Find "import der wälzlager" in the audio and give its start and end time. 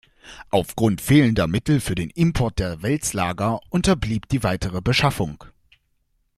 2.09-3.59